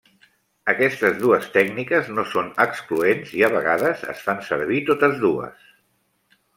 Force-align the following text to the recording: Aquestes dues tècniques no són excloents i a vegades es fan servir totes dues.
Aquestes 0.71 1.19
dues 1.19 1.45
tècniques 1.57 2.09
no 2.15 2.25
són 2.33 2.51
excloents 2.67 3.37
i 3.43 3.47
a 3.49 3.53
vegades 3.59 4.05
es 4.17 4.27
fan 4.27 4.45
servir 4.53 4.85
totes 4.93 5.19
dues. 5.29 5.67